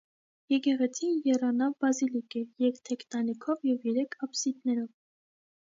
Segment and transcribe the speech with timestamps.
[0.53, 4.93] Եկեղեցին եռանավ բազիլիկ է՝ երկթեք տանիքով և երեք աբսիդներով։